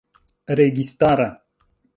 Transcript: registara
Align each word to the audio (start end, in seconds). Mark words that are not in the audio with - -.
registara 0.59 1.27